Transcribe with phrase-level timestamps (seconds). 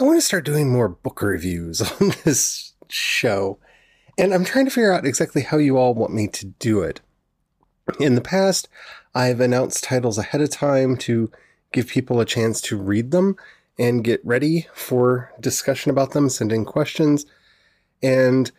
[0.00, 3.58] I want to start doing more book reviews on this show,
[4.16, 7.00] and I'm trying to figure out exactly how you all want me to do it.
[7.98, 8.68] In the past,
[9.12, 11.32] I've announced titles ahead of time to
[11.72, 13.34] give people a chance to read them
[13.76, 17.26] and get ready for discussion about them, send in questions.
[18.00, 18.52] And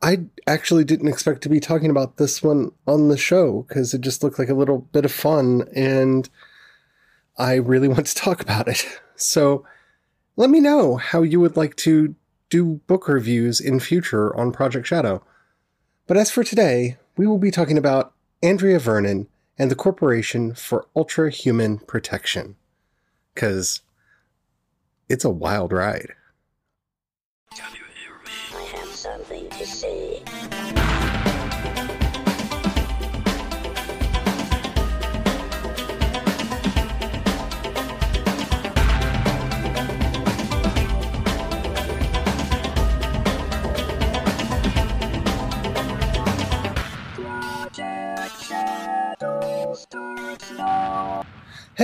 [0.00, 4.00] I actually didn't expect to be talking about this one on the show because it
[4.00, 6.28] just looked like a little bit of fun and
[7.36, 8.86] I really want to talk about it.
[9.16, 9.64] So
[10.36, 12.14] let me know how you would like to
[12.50, 15.22] do book reviews in future on Project Shadow.
[16.06, 20.86] But as for today, we will be talking about Andrea Vernon and the Corporation for
[20.96, 22.56] Ultra Human Protection.
[23.34, 23.80] Because
[25.08, 26.12] it's a wild ride.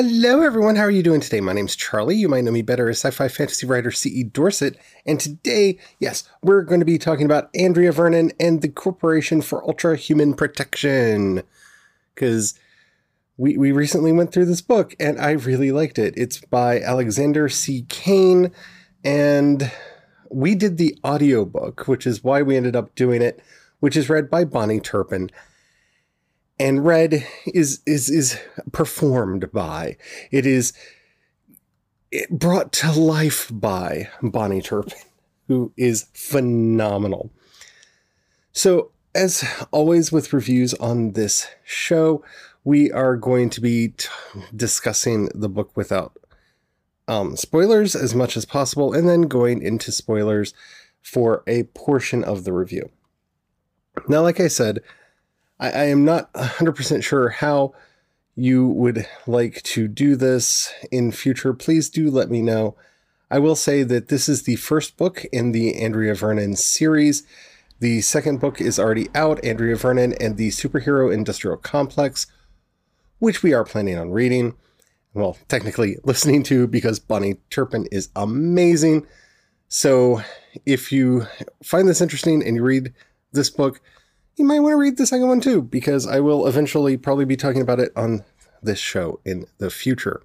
[0.01, 0.77] Hello, everyone.
[0.77, 1.41] How are you doing today?
[1.41, 2.15] My name's Charlie.
[2.15, 4.23] You might know me better as sci fi fantasy writer C.E.
[4.23, 4.79] Dorsett.
[5.05, 9.61] And today, yes, we're going to be talking about Andrea Vernon and the Corporation for
[9.65, 11.43] Ultra Human Protection.
[12.15, 12.55] Because
[13.37, 16.15] we, we recently went through this book and I really liked it.
[16.17, 17.85] It's by Alexander C.
[17.89, 18.53] Kane.
[19.03, 19.69] And
[20.31, 23.43] we did the audiobook, which is why we ended up doing it,
[23.81, 25.29] which is read by Bonnie Turpin
[26.59, 28.39] and red is is is
[28.73, 29.97] performed by
[30.31, 30.73] it is
[32.31, 34.99] brought to life by Bonnie Turpin,
[35.47, 37.31] who is phenomenal.
[38.53, 42.25] So, as always with reviews on this show,
[42.65, 44.09] we are going to be t-
[44.55, 46.17] discussing the book without
[47.07, 50.55] um, spoilers as much as possible, and then going into spoilers
[51.03, 52.91] for a portion of the review.
[54.09, 54.81] Now, like I said,
[55.59, 57.73] I, I am not 100% sure how
[58.35, 61.53] you would like to do this in future.
[61.53, 62.77] Please do let me know.
[63.31, 67.25] I will say that this is the first book in the Andrea Vernon series.
[67.81, 72.27] The second book is already out Andrea Vernon and the Superhero Industrial Complex,
[73.19, 74.55] which we are planning on reading.
[75.15, 79.07] Well, technically listening to because Bonnie Turpin is amazing.
[79.69, 80.23] So
[80.65, 81.27] if you
[81.63, 82.95] find this interesting and you read
[83.33, 83.81] this book,
[84.39, 87.37] you might want to read the second one too, because I will eventually probably be
[87.37, 88.25] talking about it on
[88.63, 90.23] this show in the future.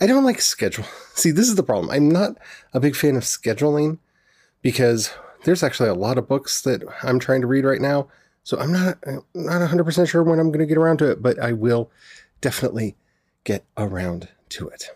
[0.00, 0.84] I don't like schedule.
[1.14, 1.90] See, this is the problem.
[1.90, 2.36] I'm not
[2.72, 3.98] a big fan of scheduling
[4.62, 5.12] because
[5.44, 8.08] there's actually a lot of books that I'm trying to read right now.
[8.42, 11.22] So I'm not uh, not 100% sure when I'm going to get around to it,
[11.22, 11.90] but I will
[12.40, 12.96] definitely
[13.44, 14.90] get around to it.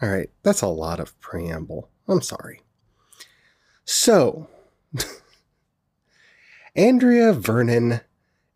[0.00, 1.88] All right, that's a lot of preamble.
[2.06, 2.62] I'm sorry.
[3.84, 4.48] So,
[6.78, 8.02] Andrea Vernon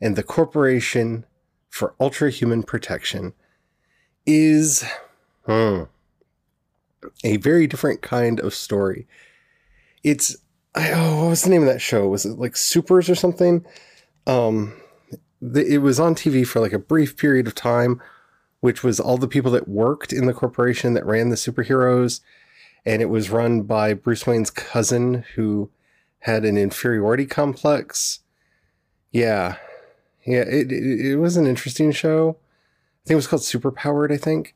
[0.00, 1.26] and the Corporation
[1.68, 3.32] for Ultra Human Protection
[4.24, 4.84] is
[5.44, 5.82] hmm,
[7.24, 9.08] a very different kind of story.
[10.04, 10.36] It's
[10.76, 12.06] I, oh, what was the name of that show?
[12.06, 13.66] Was it like Supers or something?
[14.28, 14.80] Um,
[15.40, 18.00] the, it was on TV for like a brief period of time,
[18.60, 22.20] which was all the people that worked in the corporation that ran the superheroes,
[22.86, 25.70] and it was run by Bruce Wayne's cousin who
[26.22, 28.20] had an inferiority complex.
[29.10, 29.56] Yeah.
[30.24, 32.36] Yeah, it, it, it was an interesting show.
[33.04, 34.54] I think it was called Superpowered, I think.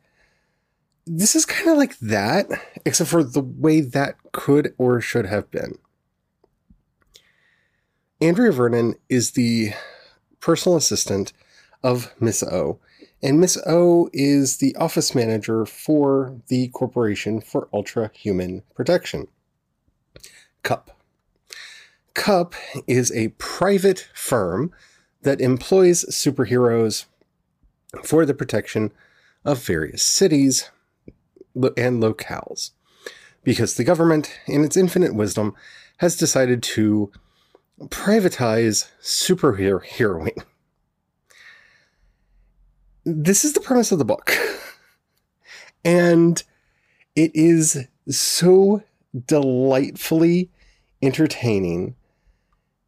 [1.07, 2.47] This is kind of like that,
[2.85, 5.79] except for the way that could or should have been.
[8.21, 9.73] Andrea Vernon is the
[10.41, 11.33] personal assistant
[11.83, 12.79] of Miss O,
[13.23, 19.27] and Miss O is the office manager for the Corporation for Ultra Human Protection.
[20.63, 20.96] CUP.
[22.17, 22.55] CUP
[22.87, 24.73] is a private firm
[25.23, 27.05] that employs superheroes
[28.03, 28.91] for the protection
[29.45, 30.71] of various cities
[31.55, 32.71] and locales.
[33.45, 35.55] Because the government, in its infinite wisdom,
[35.99, 37.13] has decided to
[37.85, 40.43] privatize superheroing.
[43.05, 44.37] This is the premise of the book.
[45.85, 46.43] And
[47.15, 48.83] it is so
[49.29, 50.51] delightfully
[51.01, 51.95] entertaining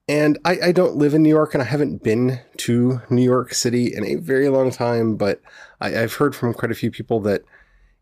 [0.09, 3.53] and I, I, don't live in New York and I haven't been to New York
[3.53, 5.43] City in a very long time, but
[5.81, 7.45] I, have heard from quite a few people that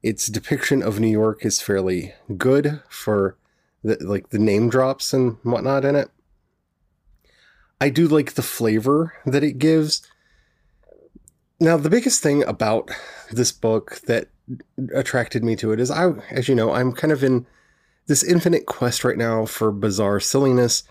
[0.03, 3.37] its depiction of New York is fairly good for
[3.83, 6.11] the, like the name drops and whatnot in it.
[7.81, 10.07] I do like the flavor that it gives.
[11.61, 12.91] Now, the biggest thing about
[13.31, 14.29] this book that
[14.95, 17.47] attracted me to it is I, as you know, I'm kind of in
[18.07, 20.85] this infinite quest right now for bizarre silliness,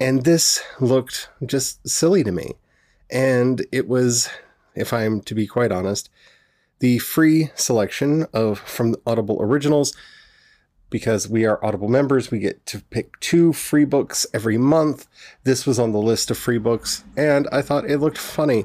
[0.00, 2.52] and this looked just silly to me.
[3.10, 4.28] And it was,
[4.74, 6.10] if I'm to be quite honest,
[6.80, 9.94] the free selection of from Audible Originals.
[10.90, 15.06] Because we are Audible members, we get to pick two free books every month.
[15.44, 18.64] This was on the list of free books, and I thought it looked funny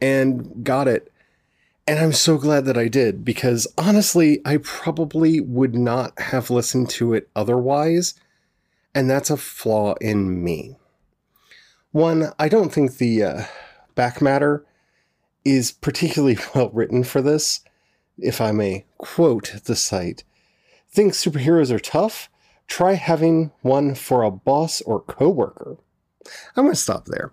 [0.00, 1.12] and got it.
[1.88, 6.90] And I'm so glad that I did because honestly, I probably would not have listened
[6.90, 8.14] to it otherwise.
[8.94, 10.76] And that's a flaw in me.
[11.92, 13.42] One, I don't think the uh,
[13.94, 14.64] back matter
[15.44, 17.60] is particularly well written for this.
[18.18, 20.24] If I may quote the site,
[20.90, 22.28] think superheroes are tough?
[22.66, 25.78] Try having one for a boss or coworker.
[26.56, 27.32] I'm going to stop there.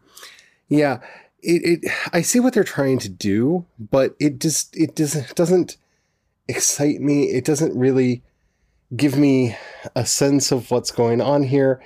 [0.70, 1.00] Yeah,
[1.42, 5.78] it, it I see what they're trying to do, but it just it doesn't doesn't
[6.48, 7.26] excite me.
[7.26, 8.24] It doesn't really
[8.96, 9.56] give me
[9.96, 11.82] a sense of what's going on here.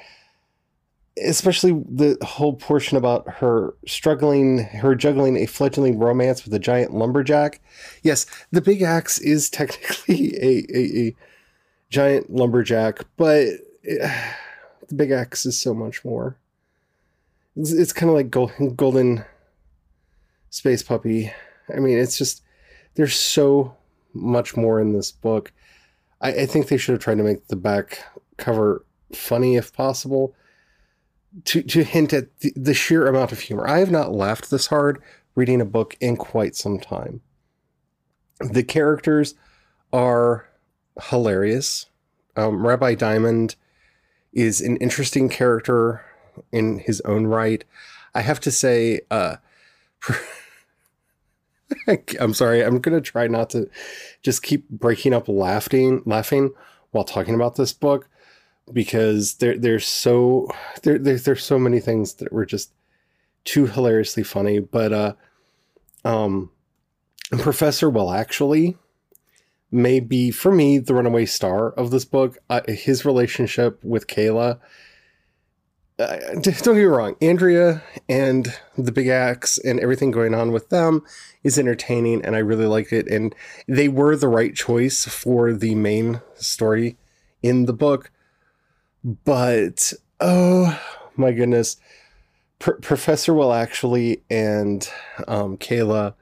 [1.21, 6.93] Especially the whole portion about her struggling, her juggling a fledgling romance with a giant
[6.93, 7.59] lumberjack.
[8.03, 11.15] Yes, the big axe is technically a, a, a
[11.89, 13.47] giant lumberjack, but
[13.83, 14.11] it,
[14.87, 16.37] the big axe is so much more.
[17.55, 19.25] It's, it's kind of like golden
[20.49, 21.31] Space Puppy.
[21.73, 22.43] I mean, it's just
[22.95, 23.75] there's so
[24.13, 25.51] much more in this book.
[26.21, 28.03] I, I think they should have tried to make the back
[28.37, 30.35] cover funny if possible.
[31.45, 33.67] To to hint at the, the sheer amount of humor.
[33.67, 34.99] I have not laughed this hard
[35.35, 37.21] reading a book in quite some time.
[38.39, 39.35] The characters
[39.93, 40.49] are
[41.03, 41.85] hilarious.
[42.35, 43.55] Um, Rabbi Diamond
[44.33, 46.03] is an interesting character
[46.51, 47.63] in his own right.
[48.13, 49.37] I have to say, uh,
[52.19, 52.63] I'm sorry.
[52.63, 53.69] I'm gonna try not to
[54.21, 56.51] just keep breaking up laughing, laughing
[56.91, 58.07] while talking about this book
[58.71, 60.49] because there there's so
[60.83, 62.71] there, there there's so many things that were just
[63.45, 64.59] too hilariously funny.
[64.59, 65.13] But uh,
[66.05, 66.51] um,
[67.31, 68.77] Professor Well actually
[69.71, 72.37] may be for me the runaway star of this book.
[72.49, 74.59] Uh, his relationship with Kayla
[75.99, 80.69] uh, don't get me wrong, Andrea and the Big Axe and everything going on with
[80.69, 81.03] them
[81.43, 83.07] is entertaining, and I really liked it.
[83.07, 83.35] And
[83.67, 86.97] they were the right choice for the main story
[87.43, 88.11] in the book.
[89.03, 90.79] But oh
[91.15, 91.77] my goodness,
[92.59, 94.89] P- Professor Well actually and
[95.27, 96.13] um, Kayla,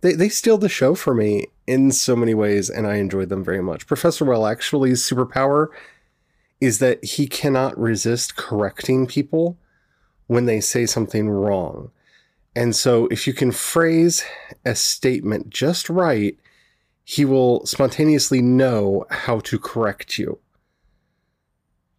[0.00, 3.44] they they steal the show for me in so many ways, and I enjoyed them
[3.44, 3.86] very much.
[3.86, 5.68] Professor Well actually's superpower
[6.62, 9.58] is that he cannot resist correcting people
[10.28, 11.90] when they say something wrong.
[12.54, 14.24] And so, if you can phrase
[14.64, 16.38] a statement just right,
[17.02, 20.38] he will spontaneously know how to correct you.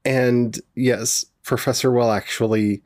[0.05, 2.83] And yes, Professor Well actually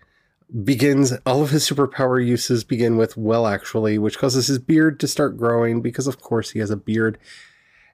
[0.63, 5.07] begins all of his superpower uses begin with well actually, which causes his beard to
[5.07, 7.19] start growing because of course he has a beard.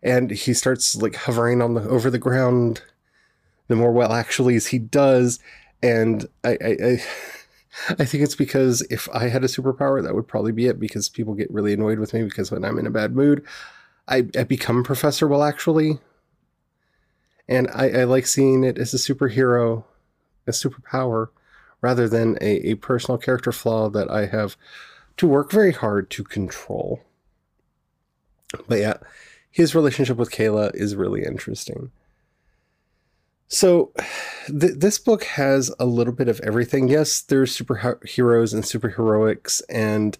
[0.02, 2.82] And he starts like hovering on the over the ground
[3.68, 5.40] the more well actuallys he does.
[5.82, 7.04] And I, I, I,
[7.90, 11.10] I think it's because if I had a superpower, that would probably be it because
[11.10, 13.44] people get really annoyed with me because when I'm in a bad mood,
[14.08, 16.00] I, I become Professor Well actually.
[17.48, 19.84] And I, I like seeing it as a superhero,
[20.48, 21.30] a superpower,
[21.82, 24.56] rather than a, a personal character flaw that I have
[25.18, 27.02] to work very hard to control.
[28.68, 28.98] But yeah,
[29.52, 31.92] his relationship with Kayla is really interesting.
[33.54, 33.92] So,
[34.48, 36.88] th- this book has a little bit of everything.
[36.88, 40.18] Yes, there's superheroes and superheroics, and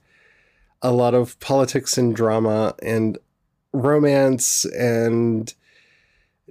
[0.84, 3.18] a lot of politics and drama, and
[3.72, 5.52] romance, and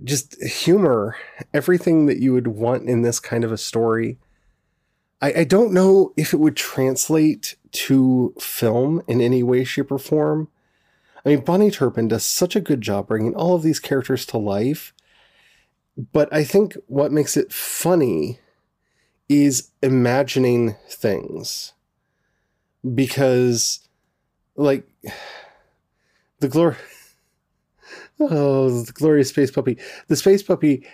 [0.03, 1.15] just humor.
[1.55, 4.19] Everything that you would want in this kind of a story.
[5.21, 10.01] I, I don't know if it would translate to film in any way, shape, or
[10.01, 10.49] form.
[11.25, 14.37] I mean, Bonnie Turpin does such a good job bringing all of these characters to
[14.37, 14.93] life
[16.13, 18.39] but I think what makes it funny
[19.29, 21.73] is imagining things.
[22.95, 23.81] Because,
[24.57, 24.87] like,
[26.41, 26.77] the glory.
[28.21, 29.79] Oh, the glorious space puppy.
[30.07, 30.87] The space puppy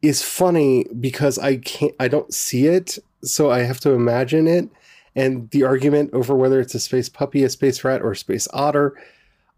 [0.00, 4.70] is funny because I can't, I don't see it, so I have to imagine it.
[5.14, 8.48] And the argument over whether it's a space puppy, a space rat, or a space
[8.54, 8.96] otter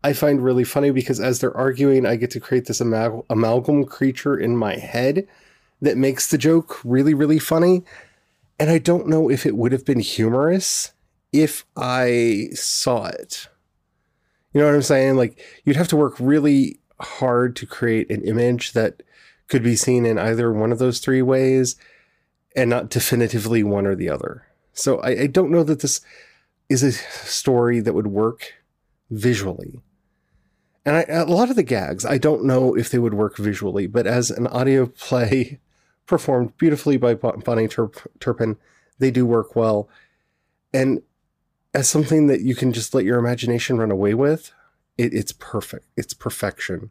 [0.04, 3.84] I find really funny because as they're arguing, I get to create this amal- amalgam
[3.84, 5.28] creature in my head
[5.80, 7.84] that makes the joke really, really funny.
[8.58, 10.92] And I don't know if it would have been humorous
[11.32, 13.48] if I saw it.
[14.52, 15.16] You know what I'm saying?
[15.16, 19.02] Like, you'd have to work really hard to create an image that
[19.48, 21.76] could be seen in either one of those three ways
[22.54, 24.46] and not definitively one or the other.
[24.72, 26.00] So I, I don't know that this
[26.68, 28.54] is a story that would work
[29.10, 29.80] visually.
[30.84, 33.86] And I, a lot of the gags, I don't know if they would work visually,
[33.86, 35.60] but as an audio play
[36.06, 38.56] performed beautifully by Bonnie Turp- Turpin,
[38.98, 39.88] they do work well.
[40.74, 41.02] And
[41.74, 44.52] as something that you can just let your imagination run away with,
[44.98, 45.86] it, it's perfect.
[45.96, 46.90] It's perfection.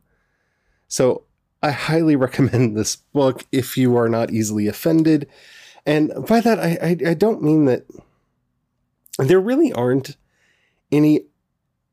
[0.88, 1.24] So
[1.62, 5.28] I highly recommend this book if you are not easily offended.
[5.86, 7.86] And by that, I, I, I don't mean that
[9.18, 10.16] there really aren't
[10.92, 11.26] any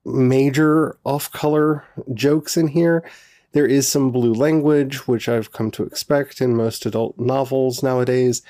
[0.05, 3.09] major off color jokes in here.
[3.53, 8.43] There is some blue language, which I've come to expect in most adult novels nowadays.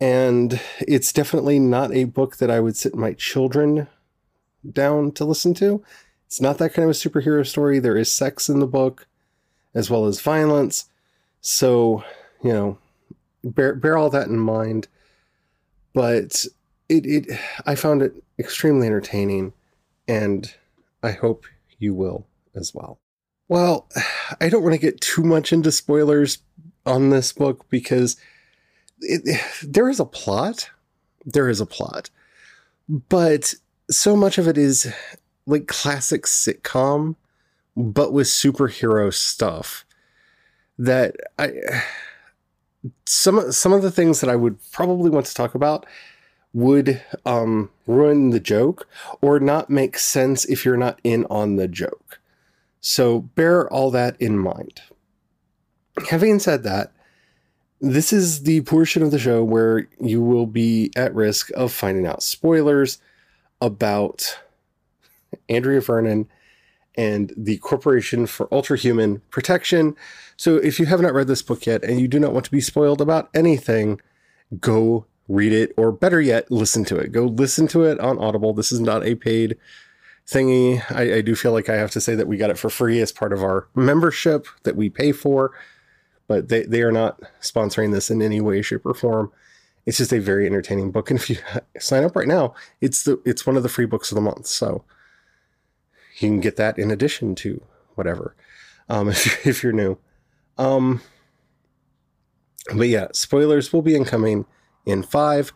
[0.00, 3.88] And it's definitely not a book that I would sit my children
[4.70, 5.82] down to listen to.
[6.26, 7.78] It's not that kind of a superhero story.
[7.78, 9.06] There is sex in the book,
[9.74, 10.86] as well as violence.
[11.40, 12.02] So,
[12.42, 12.78] you know,
[13.44, 14.88] bear, bear all that in mind.
[15.94, 16.44] But
[16.88, 19.52] it, it, I found it extremely entertaining,
[20.08, 20.54] and
[21.02, 21.46] I hope
[21.78, 22.98] you will as well.
[23.48, 23.88] Well,
[24.40, 26.38] I don't want to get too much into spoilers
[26.84, 28.16] on this book because
[29.00, 30.70] it, there is a plot.
[31.24, 32.10] There is a plot.
[32.88, 33.54] But
[33.90, 34.92] so much of it is
[35.46, 37.16] like classic sitcom,
[37.76, 39.84] but with superhero stuff
[40.78, 41.52] that I
[43.06, 45.86] some some of the things that I would probably want to talk about
[46.56, 48.88] would um, ruin the joke
[49.20, 52.18] or not make sense if you're not in on the joke.
[52.80, 54.80] So bear all that in mind.
[56.08, 56.92] Having said that,
[57.78, 62.06] this is the portion of the show where you will be at risk of finding
[62.06, 63.02] out spoilers
[63.60, 64.38] about
[65.50, 66.26] Andrea Vernon
[66.96, 69.94] and the Corporation for Ultrahuman Protection.
[70.38, 72.50] So if you have not read this book yet and you do not want to
[72.50, 74.00] be spoiled about anything,
[74.58, 77.12] go read it, or better yet, listen to it.
[77.12, 78.52] Go listen to it on Audible.
[78.52, 79.56] This is not a paid
[80.26, 80.82] thingy.
[80.90, 83.00] I, I do feel like I have to say that we got it for free
[83.00, 85.52] as part of our membership that we pay for
[86.28, 89.32] but they, they are not sponsoring this in any way, shape, or form.
[89.84, 91.36] It's just a very entertaining book, and if you
[91.78, 94.46] sign up right now, it's the it's one of the free books of the month.
[94.46, 94.84] So
[96.18, 97.62] you can get that in addition to
[97.94, 98.34] whatever,
[98.88, 99.98] um, if if you're new.
[100.58, 101.02] Um,
[102.74, 104.44] but yeah, spoilers will be incoming
[104.86, 105.52] in five,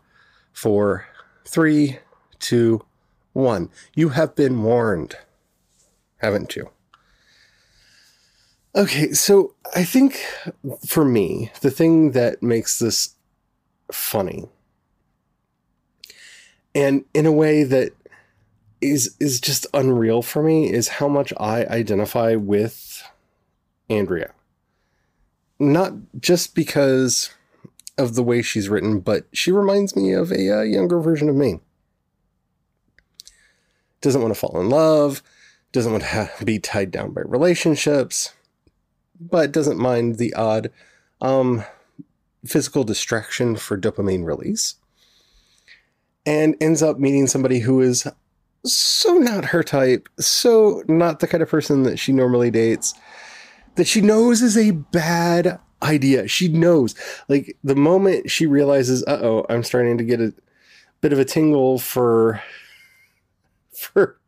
[0.53, 1.07] four,
[1.47, 1.99] three,
[2.39, 2.85] two,
[3.33, 3.71] one.
[3.95, 5.17] You have been warned,
[6.19, 6.71] haven't you?
[8.75, 10.21] Okay, so I think
[10.87, 13.15] for me, the thing that makes this
[13.91, 14.49] funny
[16.75, 17.93] and in a way that
[18.81, 23.03] is is just unreal for me is how much I identify with
[23.89, 24.33] Andrea.
[25.59, 27.31] Not just because
[28.01, 31.37] of the way she's written, but she reminds me of a uh, younger version of
[31.37, 31.61] me.
[34.01, 35.23] Doesn't want to fall in love,
[35.73, 38.33] doesn't want to be tied down by relationships,
[39.21, 40.71] but doesn't mind the odd
[41.21, 41.65] um,
[42.45, 44.77] physical distraction for dopamine release.
[46.27, 48.07] And ends up meeting somebody who is
[48.65, 52.95] so not her type, so not the kind of person that she normally dates,
[53.77, 56.29] that she knows is a bad idea.
[56.29, 56.95] She knows.
[57.29, 60.35] Like the moment she realizes, uh oh, I'm starting to get a
[61.01, 62.43] bit of a tingle for
[63.73, 64.19] for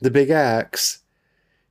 [0.00, 1.00] the big axe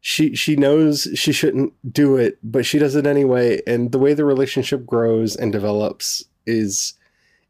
[0.02, 3.62] she she knows she shouldn't do it, but she does it anyway.
[3.68, 6.94] And the way the relationship grows and develops is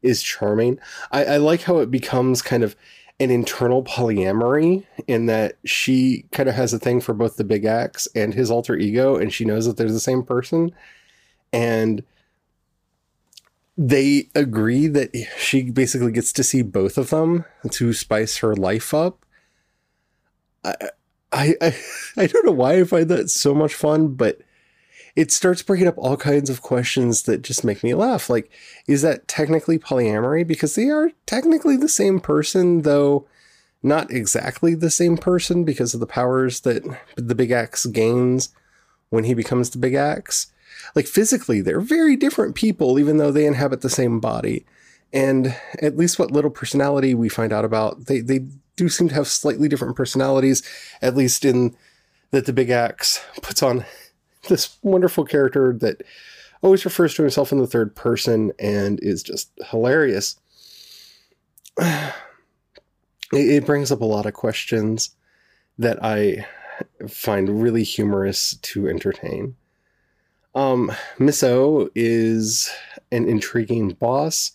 [0.02, 0.78] is charming.
[1.12, 2.74] I, I like how it becomes kind of
[3.20, 7.66] an internal polyamory in that she kind of has a thing for both the big
[7.66, 10.72] axe and his alter ego, and she knows that they're the same person.
[11.52, 12.02] And
[13.76, 18.92] they agree that she basically gets to see both of them to spice her life
[18.92, 19.24] up.
[20.64, 20.74] I,
[21.32, 21.76] I, I
[22.16, 24.40] I don't know why I find that so much fun, but
[25.16, 28.30] it starts bringing up all kinds of questions that just make me laugh.
[28.30, 28.50] Like,
[28.86, 30.46] is that technically polyamory?
[30.46, 33.26] Because they are technically the same person, though
[33.82, 36.84] not exactly the same person because of the powers that
[37.16, 38.50] the Big Axe gains
[39.08, 40.49] when he becomes the Big Axe.
[40.94, 44.64] Like, physically, they're very different people, even though they inhabit the same body.
[45.12, 48.46] And at least what little personality we find out about, they, they
[48.76, 50.62] do seem to have slightly different personalities,
[51.02, 51.76] at least in
[52.30, 53.84] that the Big Axe puts on
[54.48, 56.02] this wonderful character that
[56.62, 60.38] always refers to himself in the third person and is just hilarious.
[63.32, 65.10] It, brings up a lot of questions
[65.78, 66.48] that I
[67.08, 69.54] find really humorous to entertain.
[70.54, 72.70] Um, Miss O is
[73.12, 74.52] an intriguing boss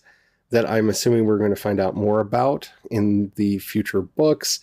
[0.50, 4.60] that I'm assuming we're going to find out more about in the future books.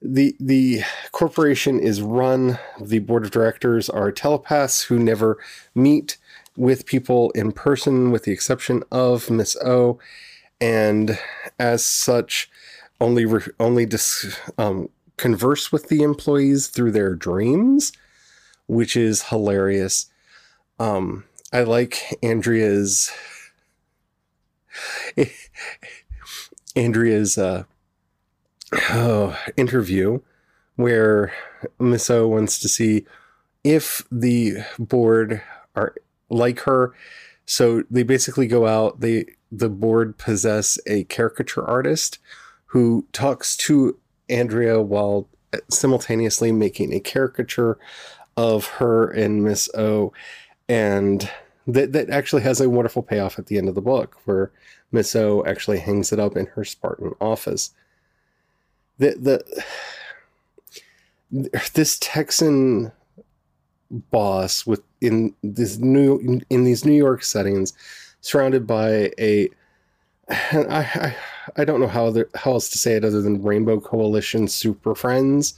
[0.00, 5.38] The the corporation is run, the board of directors are telepaths who never
[5.74, 6.18] meet
[6.56, 9.98] with people in person with the exception of Miss O
[10.60, 11.18] and
[11.58, 12.50] as such
[13.00, 17.92] only re- only dis- um, converse with the employees through their dreams,
[18.66, 20.10] which is hilarious.
[20.78, 23.12] Um, I like Andrea's
[26.76, 27.64] Andrea's uh,
[28.90, 30.20] oh, interview
[30.76, 31.32] where
[31.78, 33.04] Miss O wants to see
[33.62, 35.42] if the board
[35.76, 35.94] are
[36.30, 36.94] like her.
[37.44, 39.00] So they basically go out.
[39.00, 42.18] They the board possess a caricature artist
[42.66, 43.98] who talks to
[44.30, 45.28] Andrea while
[45.68, 47.78] simultaneously making a caricature
[48.36, 50.12] of her and Miss O,
[50.68, 51.28] and
[51.66, 54.50] that that actually has a wonderful payoff at the end of the book where
[54.90, 57.70] Miss O actually hangs it up in her Spartan office.
[58.98, 59.64] The the
[61.74, 62.92] this Texan
[63.90, 67.72] boss with in this new in these New York settings,
[68.20, 69.48] surrounded by a
[70.28, 71.16] I I,
[71.56, 74.94] I don't know how the, how else to say it other than Rainbow Coalition Super
[74.94, 75.54] Friends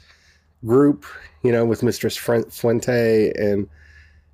[0.65, 1.05] group,
[1.43, 3.69] you know, with Mistress Fuente and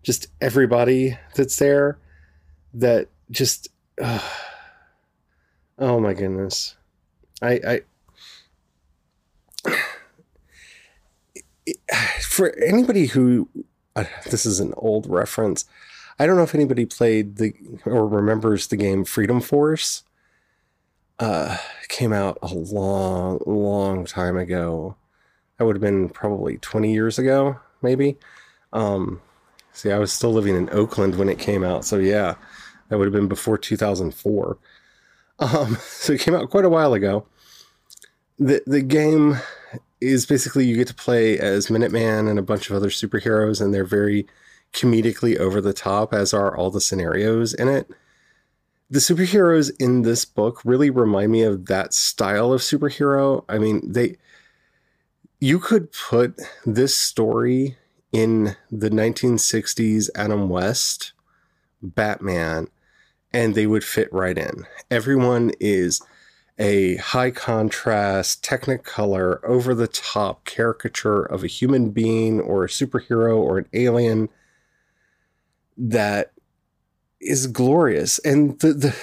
[0.02, 1.98] just everybody that's there
[2.74, 3.68] that just
[4.00, 4.20] uh,
[5.78, 6.76] oh my goodness.
[7.42, 7.82] I
[9.66, 9.72] i
[12.22, 13.48] for anybody who
[13.96, 15.64] uh, this is an old reference.
[16.18, 20.04] I don't know if anybody played the or remembers the game freedom force.
[21.18, 21.58] Uh
[21.88, 24.96] came out a long long time ago
[25.60, 28.16] that would have been probably 20 years ago maybe
[28.72, 29.20] um
[29.72, 32.34] See, I was still living in Oakland when it came out, so yeah,
[32.88, 34.58] that would have been before 2004.
[35.38, 37.26] Um, so it came out quite a while ago.
[38.38, 39.38] The the game
[40.00, 43.72] is basically you get to play as Minuteman and a bunch of other superheroes, and
[43.72, 44.26] they're very
[44.72, 47.90] comedically over the top, as are all the scenarios in it.
[48.88, 53.44] The superheroes in this book really remind me of that style of superhero.
[53.48, 54.16] I mean, they
[55.40, 57.76] you could put this story
[58.12, 61.12] in the 1960s Adam West
[61.82, 62.68] Batman,
[63.32, 64.66] and they would fit right in.
[64.90, 66.02] Everyone is
[66.58, 73.38] a high contrast, technicolor, over the top caricature of a human being or a superhero
[73.38, 74.28] or an alien
[75.78, 76.32] that
[77.18, 78.18] is glorious.
[78.18, 78.96] And the, the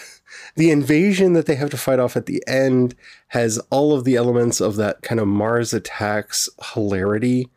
[0.55, 2.95] the invasion that they have to fight off at the end
[3.29, 7.49] has all of the elements of that kind of Mars attacks hilarity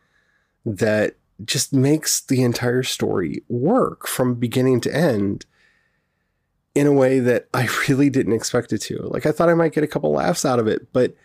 [0.65, 5.45] that just makes the entire story work from beginning to end
[6.75, 8.99] in a way that I really didn't expect it to.
[9.03, 11.15] Like I thought I might get a couple laughs out of it, but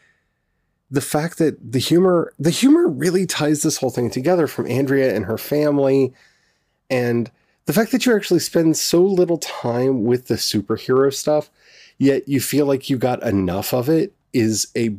[0.91, 5.15] the fact that the humor the humor really ties this whole thing together from Andrea
[5.15, 6.13] and her family
[6.89, 7.31] and
[7.67, 11.51] the fact that you actually spend so little time with the superhero stuff
[11.99, 14.97] yet you feel like you got enough of it is a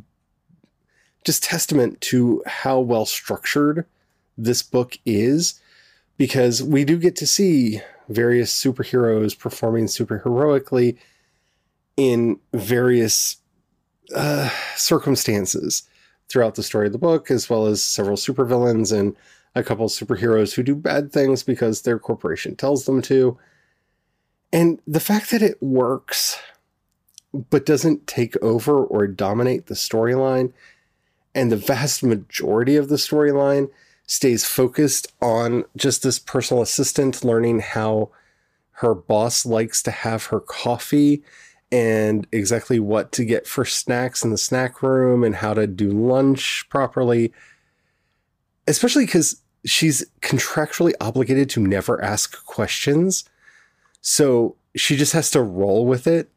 [1.23, 3.85] just testament to how well structured
[4.37, 5.59] this book is
[6.17, 10.97] because we do get to see various superheroes performing super heroically
[11.97, 13.37] in various
[14.15, 15.83] uh, circumstances
[16.29, 19.15] throughout the story of the book, as well as several supervillains and
[19.55, 23.37] a couple superheroes who do bad things because their corporation tells them to.
[24.53, 26.39] And the fact that it works,
[27.33, 30.53] but doesn't take over or dominate the storyline,
[31.35, 33.69] and the vast majority of the storyline
[34.07, 38.09] stays focused on just this personal assistant learning how
[38.71, 41.23] her boss likes to have her coffee
[41.71, 45.89] and exactly what to get for snacks in the snack room and how to do
[45.89, 47.33] lunch properly.
[48.67, 53.23] Especially because she's contractually obligated to never ask questions.
[54.01, 56.29] So she just has to roll with it.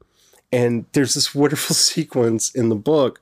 [0.53, 3.21] And there's this wonderful sequence in the book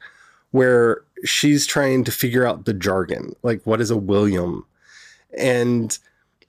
[0.51, 4.65] where she's trying to figure out the jargon, like what is a William,
[5.37, 5.99] and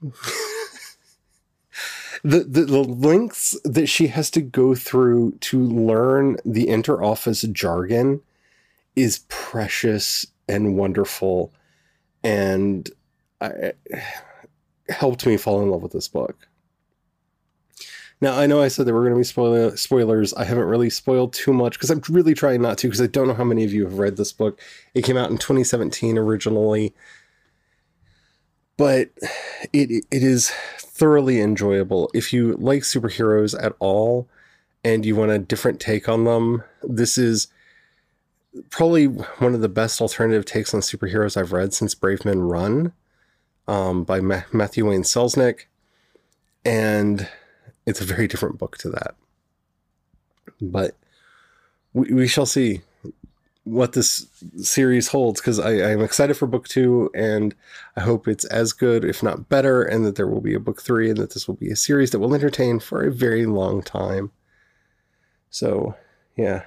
[2.22, 8.22] the, the the lengths that she has to go through to learn the interoffice jargon
[8.96, 11.52] is precious and wonderful,
[12.24, 12.90] and
[13.40, 13.72] I,
[14.88, 16.48] helped me fall in love with this book.
[18.20, 20.34] Now, I know I said there were going to be spoiler, spoilers.
[20.34, 23.28] I haven't really spoiled too much because I'm really trying not to because I don't
[23.28, 24.60] know how many of you have read this book.
[24.94, 26.94] It came out in 2017 originally.
[28.76, 29.10] but
[29.72, 32.10] it it is thoroughly enjoyable.
[32.14, 34.28] If you like superheroes at all
[34.84, 37.48] and you want a different take on them, this is
[38.70, 42.92] probably one of the best alternative takes on superheroes I've read since Brave Men Run
[43.68, 45.66] um, by Ma- Matthew Wayne Selznick.
[46.64, 47.28] And
[47.86, 49.14] it's a very different book to that.
[50.60, 50.96] But
[51.92, 52.82] we, we shall see
[53.64, 57.54] what this series holds because I'm excited for book two and
[57.96, 60.82] I hope it's as good, if not better, and that there will be a book
[60.82, 63.82] three and that this will be a series that will entertain for a very long
[63.82, 64.32] time.
[65.50, 65.94] So,
[66.36, 66.62] yeah.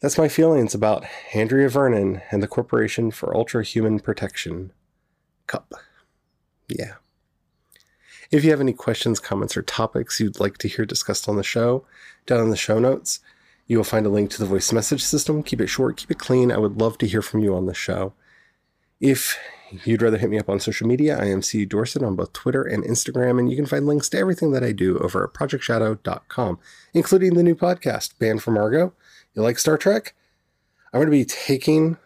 [0.00, 4.72] That's my feelings about Andrea Vernon and the Corporation for Ultra Human Protection.
[5.46, 5.74] Cup.
[6.68, 6.94] Yeah.
[8.30, 11.42] If you have any questions, comments, or topics you'd like to hear discussed on the
[11.42, 11.84] show,
[12.24, 13.20] down in the show notes,
[13.66, 15.42] you will find a link to the voice message system.
[15.42, 16.50] Keep it short, keep it clean.
[16.50, 18.14] I would love to hear from you on the show.
[19.00, 19.36] If
[19.84, 21.64] you'd rather hit me up on social media, I am C.
[21.66, 24.72] Dorsett on both Twitter and Instagram, and you can find links to everything that I
[24.72, 26.58] do over at projectshadow.com,
[26.94, 28.94] including the new podcast, Banned from Argo.
[29.34, 30.14] You like Star Trek?
[30.92, 31.98] I'm going to be taking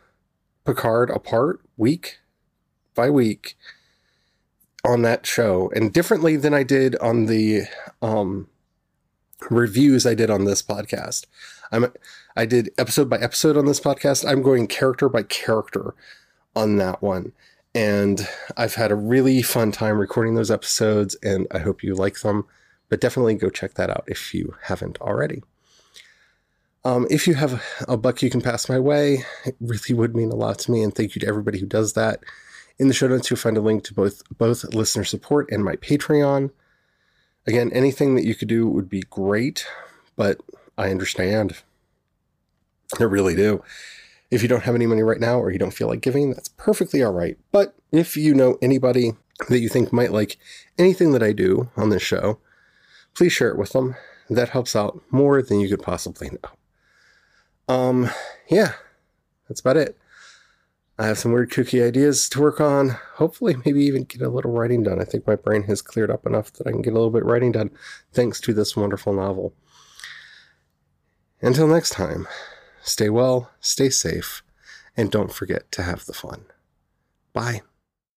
[0.64, 2.18] Picard apart week
[2.94, 3.56] by week
[4.84, 7.62] on that show and differently than I did on the
[8.02, 8.48] um,
[9.50, 11.24] reviews I did on this podcast.
[11.72, 11.87] I'm
[12.37, 14.28] I did episode by episode on this podcast.
[14.28, 15.94] I'm going character by character
[16.54, 17.32] on that one.
[17.74, 22.20] And I've had a really fun time recording those episodes and I hope you like
[22.20, 22.46] them.
[22.90, 25.42] But definitely go check that out if you haven't already.
[26.87, 30.31] Um, if you have a buck you can pass my way, it really would mean
[30.31, 30.83] a lot to me.
[30.83, 32.20] And thank you to everybody who does that.
[32.79, 35.77] In the show notes, you'll find a link to both both listener support and my
[35.77, 36.51] Patreon.
[37.47, 39.66] Again, anything that you could do would be great,
[40.16, 40.40] but
[40.77, 41.62] I understand.
[42.99, 43.62] I really do.
[44.31, 46.49] If you don't have any money right now or you don't feel like giving, that's
[46.49, 47.38] perfectly all right.
[47.53, 49.12] But if you know anybody
[49.49, 50.37] that you think might like
[50.79, 52.38] anything that I do on this show,
[53.14, 53.94] please share it with them.
[54.29, 56.51] That helps out more than you could possibly know.
[57.68, 58.11] Um,
[58.48, 58.72] yeah,
[59.48, 59.98] that's about it.
[60.98, 62.90] I have some weird kooky ideas to work on.
[63.14, 65.00] Hopefully, maybe even get a little writing done.
[65.00, 67.24] I think my brain has cleared up enough that I can get a little bit
[67.24, 67.70] writing done
[68.12, 69.55] thanks to this wonderful novel.
[71.42, 72.29] Until next time,
[72.83, 74.42] stay well, stay safe,
[74.96, 76.44] and don't forget to have the fun.
[77.33, 77.62] Bye.